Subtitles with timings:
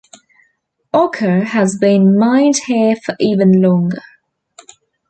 [0.95, 4.01] Ochre has been mined here for even longer.